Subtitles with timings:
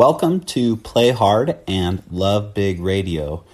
[0.00, 3.44] Welcome to Play Hard and Love Big Radio.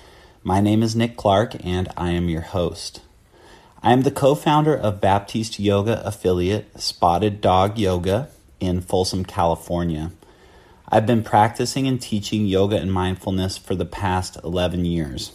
[0.45, 3.01] My name is Nick Clark and I am your host.
[3.83, 8.29] I am the co founder of Baptiste Yoga affiliate Spotted Dog Yoga
[8.61, 10.13] in Folsom, California.
[10.89, 15.33] I've been practicing and teaching yoga and mindfulness for the past 11 years.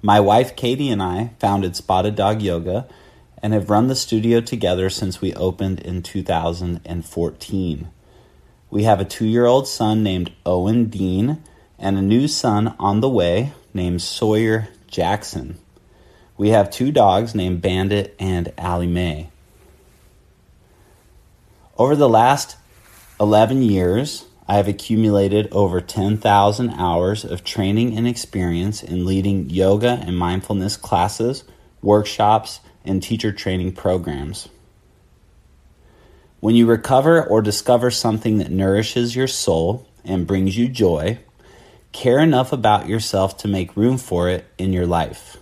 [0.00, 2.86] My wife Katie and I founded Spotted Dog Yoga
[3.42, 7.88] and have run the studio together since we opened in 2014.
[8.74, 11.40] We have a two year old son named Owen Dean
[11.78, 15.58] and a new son on the way named Sawyer Jackson.
[16.36, 19.30] We have two dogs named Bandit and Allie Mae.
[21.78, 22.56] Over the last
[23.20, 30.02] 11 years, I have accumulated over 10,000 hours of training and experience in leading yoga
[30.04, 31.44] and mindfulness classes,
[31.80, 34.48] workshops, and teacher training programs.
[36.44, 41.20] When you recover or discover something that nourishes your soul and brings you joy,
[41.92, 45.38] care enough about yourself to make room for it in your life.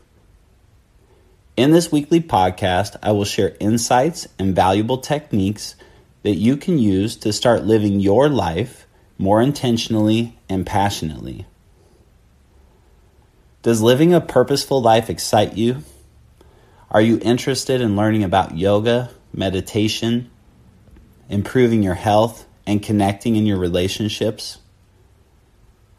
[1.56, 5.74] In this weekly podcast, I will share insights and valuable techniques
[6.22, 8.86] that you can use to start living your life
[9.18, 11.46] more intentionally and passionately.
[13.62, 15.82] Does living a purposeful life excite you?
[16.92, 20.30] Are you interested in learning about yoga, meditation,
[21.32, 24.58] improving your health, and connecting in your relationships?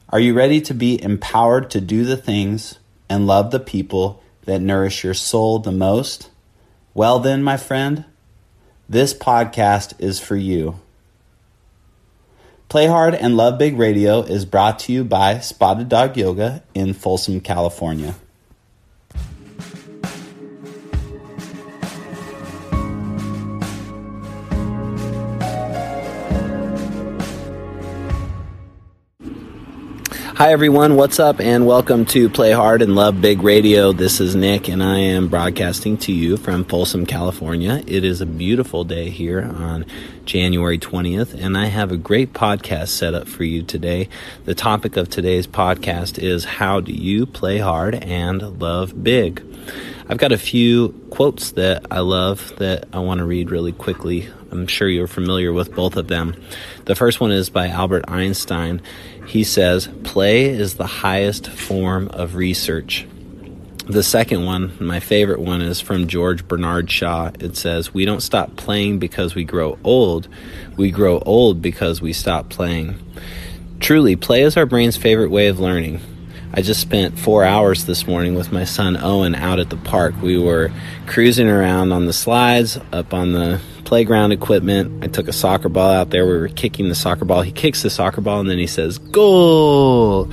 [0.10, 2.78] Are you ready to be empowered to do the things
[3.10, 6.30] and love the people that nourish your soul the most?
[6.94, 8.06] Well, then, my friend,
[8.88, 10.80] this podcast is for you.
[12.70, 16.94] Play Hard and Love Big Radio is brought to you by Spotted Dog Yoga in
[16.94, 18.16] Folsom, California.
[30.44, 30.98] Hi, everyone.
[30.98, 31.40] What's up?
[31.40, 33.94] And welcome to Play Hard and Love Big Radio.
[33.94, 37.82] This is Nick, and I am broadcasting to you from Folsom, California.
[37.88, 39.86] It is a beautiful day here on
[40.26, 44.10] January 20th, and I have a great podcast set up for you today.
[44.44, 49.42] The topic of today's podcast is How Do You Play Hard and Love Big?
[50.10, 54.30] I've got a few quotes that I love that I want to read really quickly.
[54.52, 56.36] I'm sure you're familiar with both of them.
[56.86, 58.82] The first one is by Albert Einstein.
[59.28, 63.08] He says, Play is the highest form of research.
[63.86, 67.32] The second one, my favorite one, is from George Bernard Shaw.
[67.40, 70.28] It says, We don't stop playing because we grow old,
[70.76, 73.00] we grow old because we stop playing.
[73.80, 76.02] Truly, play is our brain's favorite way of learning.
[76.56, 80.14] I just spent four hours this morning with my son Owen out at the park.
[80.22, 80.72] We were
[81.08, 85.04] cruising around on the slides, up on the playground equipment.
[85.04, 86.28] I took a soccer ball out there.
[86.28, 87.42] We were kicking the soccer ball.
[87.42, 90.30] He kicks the soccer ball and then he says, Goal!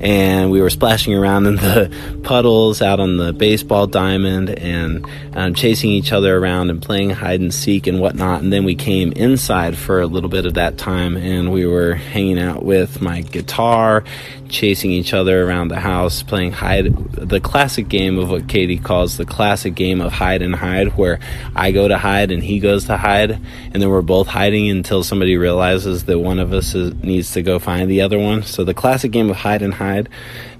[0.00, 5.54] and we were splashing around in the puddles out on the baseball diamond and um,
[5.54, 8.42] chasing each other around and playing hide and seek and whatnot.
[8.42, 11.94] And then we came inside for a little bit of that time and we were
[11.94, 14.04] hanging out with my guitar,
[14.48, 19.16] chasing each other around the house, playing hide, the classic game of what Katie calls
[19.16, 21.18] the classic game of hide and hide, where
[21.54, 25.02] I go to hide and he goes to hide, and then we're both hiding until
[25.02, 28.42] somebody realizes that one of us is, needs to go find the other one.
[28.42, 30.08] So the classic game of hide and hide.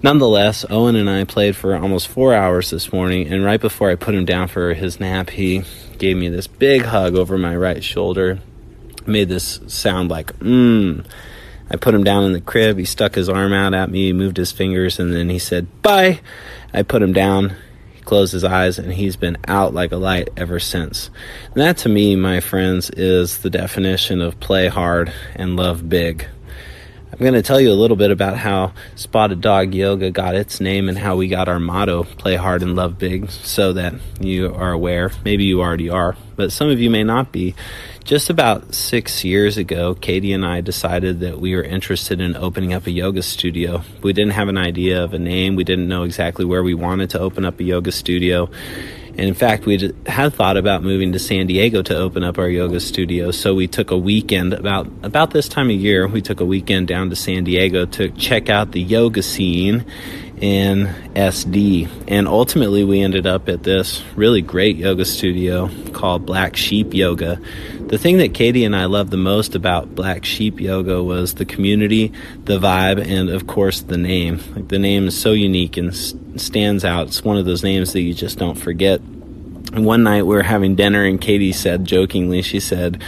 [0.03, 3.95] Nonetheless, Owen and I played for almost four hours this morning, and right before I
[3.95, 5.62] put him down for his nap, he
[5.99, 8.39] gave me this big hug over my right shoulder.
[9.06, 11.05] Made this sound like, mmm.
[11.74, 12.78] I put him down in the crib.
[12.78, 15.66] He stuck his arm out at me, he moved his fingers, and then he said,
[15.82, 16.20] Bye.
[16.72, 17.56] I put him down.
[17.92, 21.10] He closed his eyes, and he's been out like a light ever since.
[21.46, 26.28] And that, to me, my friends, is the definition of play hard and love big.
[27.14, 30.60] I'm going to tell you a little bit about how Spotted Dog Yoga got its
[30.60, 34.53] name and how we got our motto, play hard and love big, so that you
[34.53, 35.12] are aware.
[35.24, 37.54] Maybe you already are, but some of you may not be.
[38.03, 42.72] Just about six years ago, Katie and I decided that we were interested in opening
[42.72, 43.84] up a yoga studio.
[44.03, 47.10] We didn't have an idea of a name, we didn't know exactly where we wanted
[47.10, 48.50] to open up a yoga studio.
[49.16, 52.49] And in fact, we had thought about moving to San Diego to open up our
[52.49, 53.31] yoga studio.
[53.31, 56.09] So we took a weekend about about this time of year.
[56.09, 59.84] We took a weekend down to San Diego to check out the yoga scene
[60.44, 61.88] in SD.
[62.06, 67.41] And ultimately, we ended up at this really great yoga studio called Black Sheep Yoga.
[67.86, 71.46] The thing that Katie and I loved the most about Black Sheep Yoga was the
[71.46, 72.12] community,
[72.44, 74.38] the vibe, and of course the name.
[74.54, 75.96] Like the name is so unique and
[76.38, 77.06] stands out.
[77.06, 79.00] It's one of those names that you just don't forget.
[79.72, 83.02] One night we were having dinner, and Katie said jokingly, she said,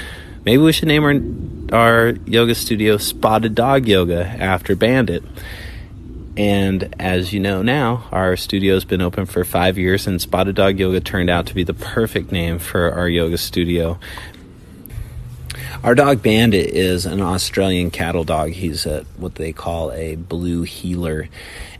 [0.46, 5.22] "Maybe we should name our our yoga studio Spotted Dog Yoga after Bandit.
[6.36, 10.78] And as you know now, our studio's been open for five years, and Spotted Dog
[10.78, 13.98] Yoga turned out to be the perfect name for our yoga studio.
[15.82, 18.50] Our dog Bandit is an Australian cattle dog.
[18.50, 21.28] He's a, what they call a blue heeler,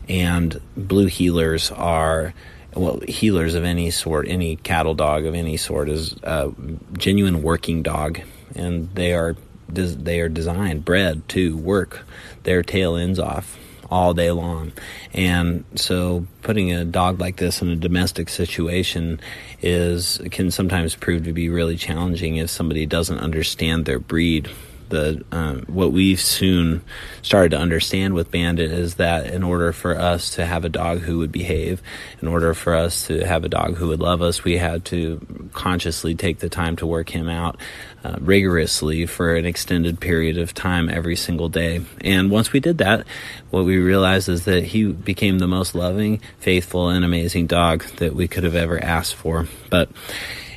[0.09, 2.33] and blue heelers are
[2.73, 6.51] well, heelers of any sort, any cattle dog of any sort is a
[6.93, 8.21] genuine working dog,
[8.55, 9.35] and they are
[9.69, 12.07] they are designed, bred to work
[12.43, 13.59] their tail ends off
[13.89, 14.71] all day long.
[15.13, 19.19] And so putting a dog like this in a domestic situation
[19.61, 24.49] is can sometimes prove to be really challenging if somebody doesn't understand their breed
[24.89, 26.81] the um, what we've soon
[27.21, 30.99] started to understand with Bandit is that in order for us to have a dog
[30.99, 31.81] who would behave,
[32.21, 35.49] in order for us to have a dog who would love us, we had to
[35.53, 37.57] consciously take the time to work him out
[38.03, 41.81] uh, rigorously for an extended period of time every single day.
[42.01, 43.05] And once we did that,
[43.49, 48.15] what we realized is that he became the most loving, faithful, and amazing dog that
[48.15, 49.47] we could have ever asked for.
[49.69, 49.89] But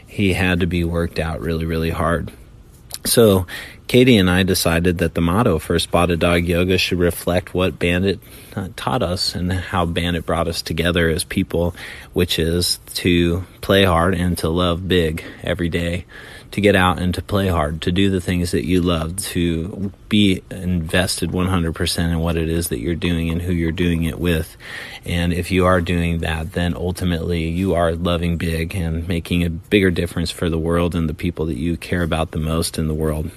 [0.07, 2.33] he had to be worked out really, really hard.
[3.05, 3.47] So
[3.91, 8.21] Katie and I decided that the motto for Spotted Dog Yoga should reflect what Bandit
[8.55, 11.75] uh, taught us and how Bandit brought us together as people,
[12.13, 16.05] which is to play hard and to love big every day,
[16.53, 19.93] to get out and to play hard, to do the things that you love, to
[20.09, 24.19] be invested 100% in what it is that you're doing and who you're doing it
[24.19, 24.57] with.
[25.05, 29.51] And if you are doing that, then ultimately you are loving big and making a
[29.51, 32.89] bigger difference for the world and the people that you care about the most in
[32.89, 33.31] the world.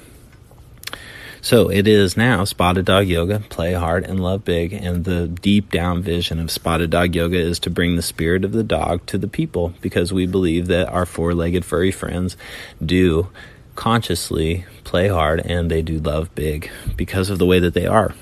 [1.44, 4.72] So it is now Spotted Dog Yoga, play hard and love big.
[4.72, 8.54] And the deep down vision of Spotted Dog Yoga is to bring the spirit of
[8.54, 12.38] the dog to the people because we believe that our four legged furry friends
[12.84, 13.28] do
[13.76, 18.16] consciously play hard and they do love big because of the way that they are.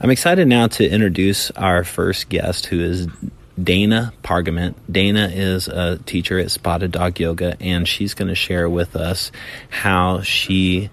[0.00, 3.08] I'm excited now to introduce our first guest who is
[3.62, 4.76] Dana Pargament.
[4.90, 9.30] Dana is a teacher at Spotted Dog Yoga, and she's going to share with us
[9.68, 10.88] how she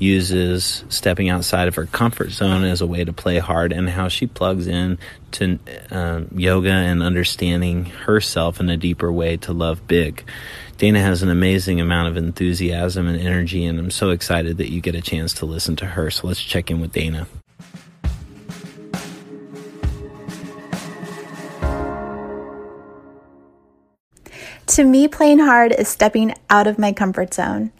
[0.00, 4.08] uses stepping outside of her comfort zone as a way to play hard and how
[4.08, 4.98] she plugs in
[5.32, 5.58] to
[5.90, 10.24] um, yoga and understanding herself in a deeper way to love big.
[10.78, 14.80] Dana has an amazing amount of enthusiasm and energy, and I'm so excited that you
[14.80, 16.10] get a chance to listen to her.
[16.10, 17.26] So let's check in with Dana.
[24.68, 27.72] To me, playing hard is stepping out of my comfort zone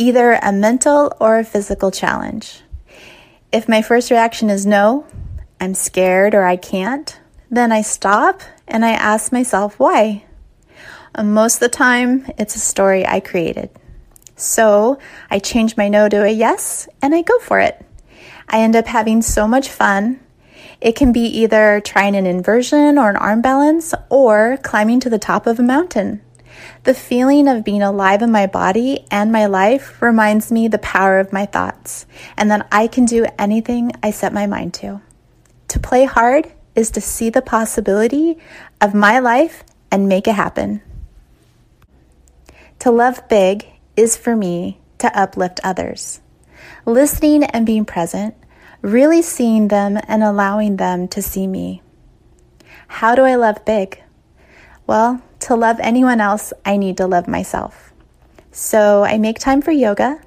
[0.00, 2.62] either a mental or a physical challenge.
[3.52, 5.06] If my first reaction is no,
[5.60, 7.20] I'm scared or I can't,
[7.50, 10.24] then I stop and I ask myself why.
[11.14, 13.68] And most of the time, it's a story I created.
[14.36, 14.98] So
[15.30, 17.84] I change my no to a yes and I go for it.
[18.48, 20.18] I end up having so much fun.
[20.80, 25.18] It can be either trying an inversion or an arm balance or climbing to the
[25.18, 26.22] top of a mountain.
[26.84, 31.18] The feeling of being alive in my body and my life reminds me the power
[31.18, 32.06] of my thoughts
[32.36, 35.00] and that I can do anything I set my mind to.
[35.68, 38.38] To play hard is to see the possibility
[38.80, 40.82] of my life and make it happen.
[42.80, 43.66] To love big
[43.96, 46.20] is for me to uplift others.
[46.86, 48.34] Listening and being present,
[48.82, 51.82] really seeing them and allowing them to see me.
[52.86, 54.02] How do I love big?
[54.86, 57.92] Well, to love anyone else, I need to love myself.
[58.52, 60.20] So I make time for yoga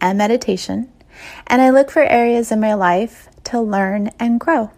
[0.00, 0.92] and meditation,
[1.46, 4.70] and I look for areas in my life to learn and grow.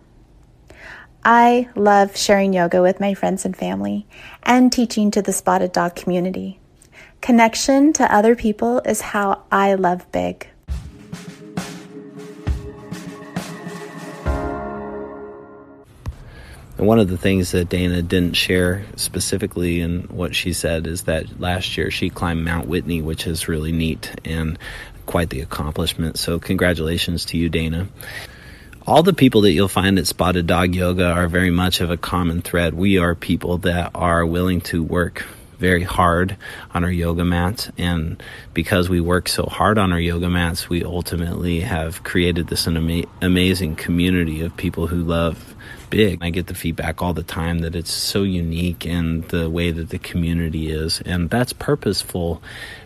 [1.24, 4.06] I love sharing yoga with my friends and family
[4.42, 6.60] and teaching to the spotted dog community.
[7.20, 10.49] Connection to other people is how I love big.
[16.80, 21.02] And one of the things that Dana didn't share specifically in what she said is
[21.02, 24.58] that last year she climbed Mount Whitney, which is really neat and
[25.04, 26.18] quite the accomplishment.
[26.18, 27.86] So, congratulations to you, Dana.
[28.86, 31.98] All the people that you'll find at Spotted Dog Yoga are very much of a
[31.98, 32.72] common thread.
[32.72, 35.26] We are people that are willing to work
[35.60, 36.36] very hard
[36.74, 37.70] on our yoga mats.
[37.78, 38.20] And
[38.54, 42.76] because we work so hard on our yoga mats, we ultimately have created this an
[42.76, 45.54] ama- amazing community of people who love
[45.90, 46.18] big.
[46.22, 49.90] I get the feedback all the time that it's so unique in the way that
[49.90, 51.00] the community is.
[51.02, 52.42] And that's purposeful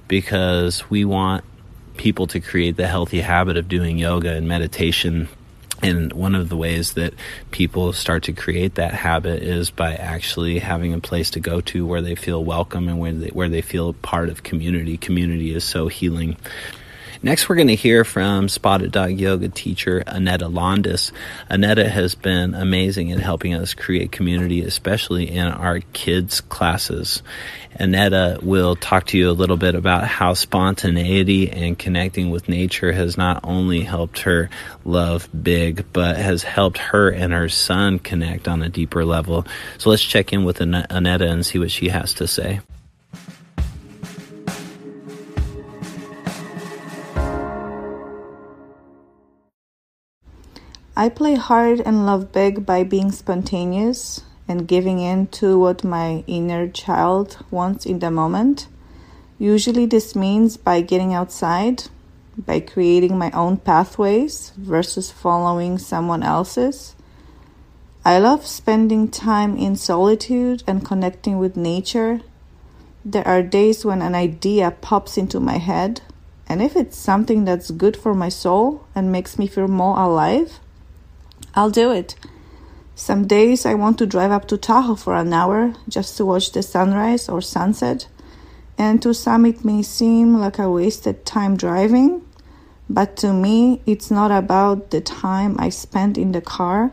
[0.09, 1.45] because we want
[1.97, 5.29] people to create the healthy habit of doing yoga and meditation.
[5.83, 7.15] And one of the ways that
[7.51, 11.87] people start to create that habit is by actually having a place to go to
[11.87, 14.97] where they feel welcome and where they, where they feel part of community.
[14.97, 16.37] Community is so healing.
[17.25, 21.11] Next, we're going to hear from Spotted Dog Yoga teacher Annetta Londas.
[21.49, 27.23] Annetta has been amazing in helping us create community, especially in our kids' classes.
[27.77, 32.93] Annetta will talk to you a little bit about how spontaneity and connecting with nature
[32.93, 34.51] has not only helped her
[34.85, 39.47] love big, but has helped her and her son connect on a deeper level.
[39.79, 42.61] So let's check in with Annetta and see what she has to say.
[50.97, 56.23] I play hard and love big by being spontaneous and giving in to what my
[56.29, 58.69] inner child wants in the moment.
[59.37, 61.85] Usually, this means by getting outside,
[62.39, 66.95] by creating my own pathways versus following someone else's.
[68.05, 72.21] I love spending time in solitude and connecting with nature.
[73.05, 76.03] There are days when an idea pops into my head,
[76.47, 80.61] and if it's something that's good for my soul and makes me feel more alive,
[81.57, 82.17] I'll do it.
[82.97, 86.53] Some days I want to drive up to Tahoe for an hour just to watch
[86.53, 88.09] the sunrise or sunset.
[88.77, 92.27] And to some, it may seem like a wasted time driving,
[92.91, 96.93] but to me, it's not about the time I spend in the car.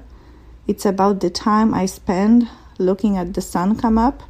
[0.68, 4.24] It's about the time I spend looking at the sun come up.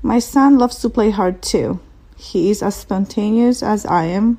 [0.00, 1.80] My son loves to play hard too.
[2.16, 4.38] He is as spontaneous as I am.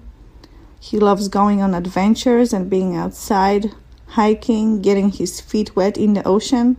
[0.79, 3.71] He loves going on adventures and being outside,
[4.13, 6.77] hiking, getting his feet wet in the ocean.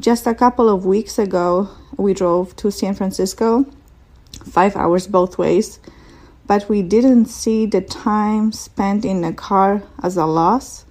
[0.00, 3.64] Just a couple of weeks ago, we drove to San Francisco,
[4.50, 5.78] five hours both ways,
[6.48, 10.84] but we didn't see the time spent in the car as a loss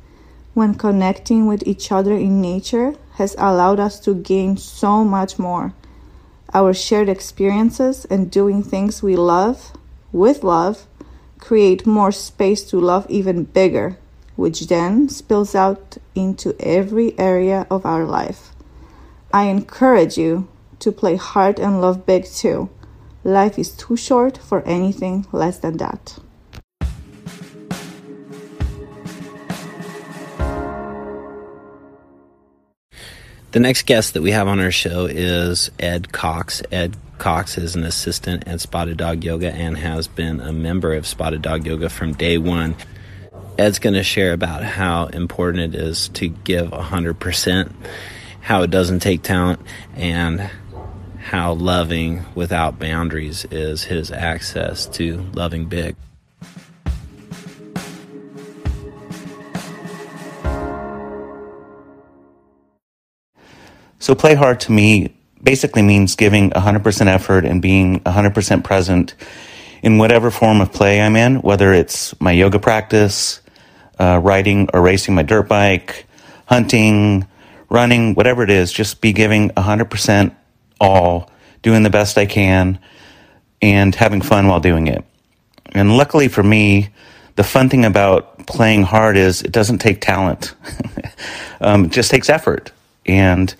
[0.53, 5.73] when connecting with each other in nature has allowed us to gain so much more.
[6.53, 9.73] Our shared experiences and doing things we love
[10.13, 10.87] with love
[11.37, 13.97] create more space to love even bigger
[14.39, 18.51] which then spills out into every area of our life.
[19.33, 20.47] I encourage you
[20.79, 22.69] to play hard and love big too.
[23.25, 26.17] Life is too short for anything less than that.
[33.51, 36.63] The next guest that we have on our show is Ed Cox.
[36.71, 41.05] Ed Cox is an assistant at Spotted Dog Yoga and has been a member of
[41.05, 42.75] Spotted Dog Yoga from day one.
[43.59, 47.73] Ed's going to share about how important it is to give 100%,
[48.39, 49.59] how it doesn't take talent,
[49.97, 50.49] and
[51.17, 55.97] how loving without boundaries is his access to loving big.
[63.99, 65.13] So, play hard to me
[65.43, 69.15] basically means giving 100% effort and being 100% present
[69.83, 73.41] in whatever form of play I'm in, whether it's my yoga practice,
[73.99, 76.05] uh, riding or racing my dirt bike,
[76.45, 77.27] hunting,
[77.69, 80.35] running, whatever it is, just be giving 100%
[80.79, 81.29] all,
[81.61, 82.79] doing the best I can,
[83.61, 85.03] and having fun while doing it.
[85.73, 86.89] And luckily for me,
[87.35, 90.55] the fun thing about playing hard is it doesn't take talent.
[91.61, 92.71] um, it just takes effort.
[93.05, 93.53] And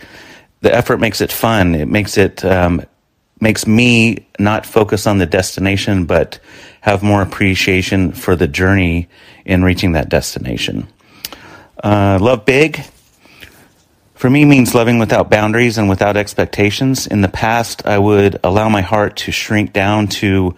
[0.61, 1.75] the effort makes it fun.
[1.75, 2.81] It makes it, um,
[3.39, 6.39] makes me not focus on the destination, but
[6.81, 9.07] have more appreciation for the journey
[9.49, 10.87] in reaching that destination.
[11.83, 12.85] Uh, love big
[14.19, 17.07] for me means loving without boundaries and without expectations.
[17.07, 20.55] In the past, I would allow my heart to shrink down to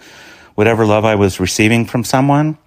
[0.55, 2.57] whatever love I was receiving from someone,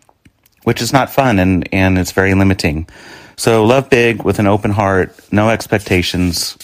[0.63, 2.89] which is not fun and, and it's very limiting.
[3.37, 6.57] So love big with an open heart, no expectations.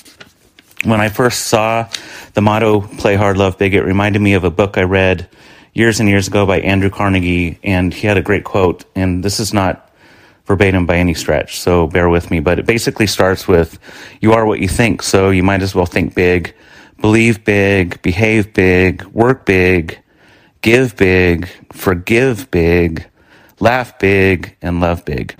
[0.84, 1.88] When I first saw
[2.34, 5.28] the motto play hard, love big, it reminded me of a book I read
[5.72, 8.84] years and years ago by Andrew Carnegie, and he had a great quote.
[8.94, 9.90] And this is not
[10.46, 12.40] verbatim by any stretch, so bear with me.
[12.40, 13.78] But it basically starts with
[14.20, 16.54] You are what you think, so you might as well think big,
[17.00, 20.00] believe big, behave big, work big,
[20.62, 23.06] give big, forgive big,
[23.60, 25.36] laugh big, and love big.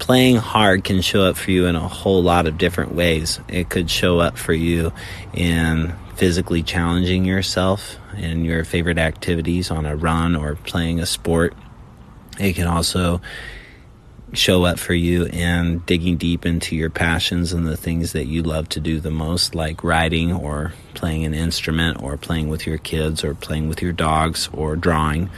[0.00, 3.38] Playing hard can show up for you in a whole lot of different ways.
[3.46, 4.92] It could show up for you
[5.32, 11.54] in physically challenging yourself in your favorite activities on a run or playing a sport.
[12.40, 13.20] It can also
[14.32, 18.42] show up for you in digging deep into your passions and the things that you
[18.42, 22.78] love to do the most, like writing or playing an instrument or playing with your
[22.78, 25.28] kids or playing with your dogs or drawing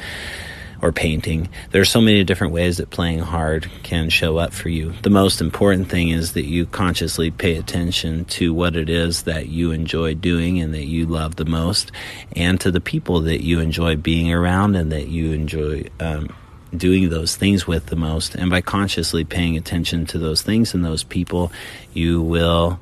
[0.82, 1.48] or painting.
[1.70, 4.92] There's so many different ways that playing hard can show up for you.
[5.02, 9.48] The most important thing is that you consciously pay attention to what it is that
[9.48, 11.92] you enjoy doing and that you love the most,
[12.34, 15.84] and to the people that you enjoy being around and that you enjoy.
[16.00, 16.34] Um,
[16.74, 18.34] doing those things with the most.
[18.34, 21.52] And by consciously paying attention to those things and those people,
[21.92, 22.80] you will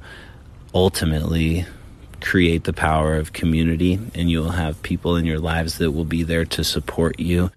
[0.73, 1.66] ultimately
[2.21, 6.04] create the power of community and you will have people in your lives that will
[6.04, 7.50] be there to support you.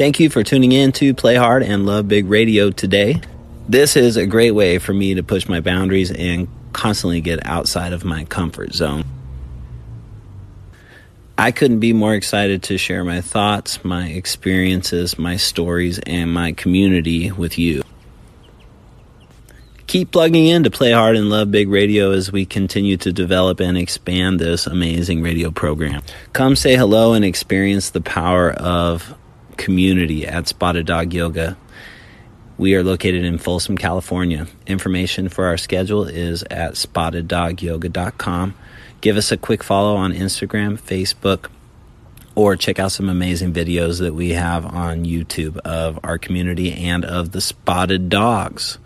[0.00, 3.20] Thank you for tuning in to Play Hard and Love Big Radio today.
[3.68, 7.92] This is a great way for me to push my boundaries and constantly get outside
[7.92, 9.04] of my comfort zone.
[11.36, 16.52] I couldn't be more excited to share my thoughts, my experiences, my stories, and my
[16.52, 17.82] community with you.
[19.86, 23.60] Keep plugging in to Play Hard and Love Big Radio as we continue to develop
[23.60, 26.00] and expand this amazing radio program.
[26.32, 29.14] Come say hello and experience the power of
[29.60, 31.56] community at Spotted Dog Yoga.
[32.56, 34.46] We are located in Folsom, California.
[34.66, 38.54] Information for our schedule is at spotteddogyoga.com.
[39.02, 41.50] Give us a quick follow on Instagram, Facebook,
[42.34, 47.04] or check out some amazing videos that we have on YouTube of our community and
[47.04, 48.78] of the spotted dogs.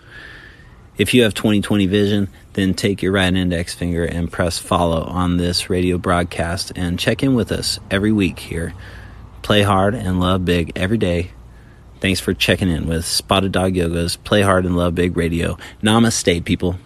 [0.98, 5.36] If you have 2020 vision, then take your right index finger and press follow on
[5.36, 8.74] this radio broadcast and check in with us every week here.
[9.44, 11.30] Play hard and love big every day.
[12.00, 15.58] Thanks for checking in with Spotted Dog Yoga's Play Hard and Love Big Radio.
[15.82, 16.76] Namaste, people.